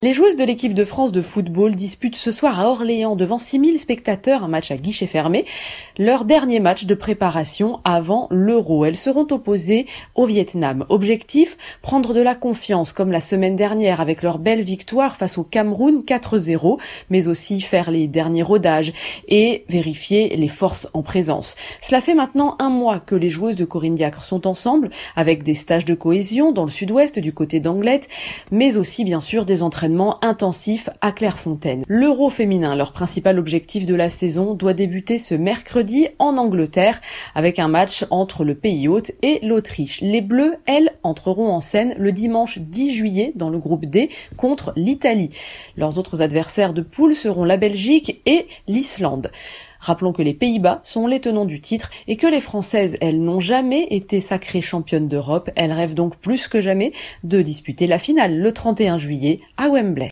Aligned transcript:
Les 0.00 0.12
joueuses 0.12 0.36
de 0.36 0.44
l'équipe 0.44 0.74
de 0.74 0.84
France 0.84 1.10
de 1.10 1.20
football 1.20 1.74
disputent 1.74 2.14
ce 2.14 2.30
soir 2.30 2.60
à 2.60 2.68
Orléans 2.68 3.16
devant 3.16 3.40
6000 3.40 3.80
spectateurs 3.80 4.44
un 4.44 4.48
match 4.48 4.70
à 4.70 4.76
guichet 4.76 5.08
fermé, 5.08 5.44
leur 5.98 6.24
dernier 6.24 6.60
match 6.60 6.84
de 6.84 6.94
préparation 6.94 7.80
avant 7.82 8.28
l'Euro. 8.30 8.84
Elles 8.84 8.96
seront 8.96 9.26
opposées 9.32 9.86
au 10.14 10.24
Vietnam. 10.24 10.86
Objectif, 10.88 11.56
prendre 11.82 12.14
de 12.14 12.20
la 12.20 12.36
confiance 12.36 12.92
comme 12.92 13.10
la 13.10 13.20
semaine 13.20 13.56
dernière 13.56 14.00
avec 14.00 14.22
leur 14.22 14.38
belle 14.38 14.62
victoire 14.62 15.16
face 15.16 15.36
au 15.36 15.42
Cameroun 15.42 16.04
4-0, 16.06 16.78
mais 17.10 17.26
aussi 17.26 17.60
faire 17.60 17.90
les 17.90 18.06
derniers 18.06 18.44
rodages 18.44 18.92
et 19.26 19.64
vérifier 19.68 20.36
les 20.36 20.46
forces 20.46 20.86
en 20.94 21.02
présence. 21.02 21.56
Cela 21.82 22.00
fait 22.00 22.14
maintenant 22.14 22.54
un 22.60 22.70
mois 22.70 23.00
que 23.00 23.16
les 23.16 23.30
joueuses 23.30 23.56
de 23.56 23.64
Corinne 23.64 23.96
Diacre 23.96 24.22
sont 24.22 24.46
ensemble 24.46 24.90
avec 25.16 25.42
des 25.42 25.56
stages 25.56 25.84
de 25.84 25.94
cohésion 25.94 26.52
dans 26.52 26.66
le 26.66 26.70
sud-ouest 26.70 27.18
du 27.18 27.32
côté 27.32 27.58
d'Anglette, 27.58 28.06
mais 28.52 28.76
aussi 28.76 29.02
bien 29.02 29.20
sûr 29.20 29.44
des 29.44 29.64
entraînements 29.64 29.87
intensif 30.22 30.90
à 31.00 31.12
Clairefontaine. 31.12 31.84
L'Euro 31.88 32.30
féminin, 32.30 32.76
leur 32.76 32.92
principal 32.92 33.38
objectif 33.38 33.86
de 33.86 33.94
la 33.94 34.10
saison, 34.10 34.54
doit 34.54 34.74
débuter 34.74 35.18
ce 35.18 35.34
mercredi 35.34 36.08
en 36.18 36.36
Angleterre 36.36 37.00
avec 37.34 37.58
un 37.58 37.68
match 37.68 38.04
entre 38.10 38.44
le 38.44 38.54
pays 38.54 38.88
hôte 38.88 39.12
et 39.22 39.38
l'Autriche. 39.46 40.00
Les 40.00 40.20
Bleus, 40.20 40.56
elles, 40.66 40.90
entreront 41.02 41.48
en 41.48 41.60
scène 41.60 41.94
le 41.98 42.12
dimanche 42.12 42.58
10 42.58 42.92
juillet 42.92 43.32
dans 43.34 43.50
le 43.50 43.58
groupe 43.58 43.86
D 43.86 44.10
contre 44.36 44.72
l'Italie. 44.76 45.30
Leurs 45.76 45.98
autres 45.98 46.22
adversaires 46.22 46.74
de 46.74 46.82
poule 46.82 47.16
seront 47.16 47.44
la 47.44 47.56
Belgique 47.56 48.20
et 48.26 48.46
l'Islande. 48.66 49.30
Rappelons 49.80 50.12
que 50.12 50.22
les 50.22 50.34
Pays-Bas 50.34 50.80
sont 50.82 51.06
les 51.06 51.20
tenants 51.20 51.44
du 51.44 51.60
titre 51.60 51.90
et 52.06 52.16
que 52.16 52.26
les 52.26 52.40
Françaises, 52.40 52.96
elles, 53.00 53.22
n'ont 53.22 53.40
jamais 53.40 53.86
été 53.90 54.20
sacrées 54.20 54.60
championnes 54.60 55.08
d'Europe. 55.08 55.50
Elles 55.56 55.72
rêvent 55.72 55.94
donc 55.94 56.16
plus 56.16 56.48
que 56.48 56.60
jamais 56.60 56.92
de 57.24 57.42
disputer 57.42 57.86
la 57.86 57.98
finale 57.98 58.38
le 58.38 58.52
31 58.52 58.98
juillet 58.98 59.40
à 59.56 59.68
Wembley. 59.68 60.06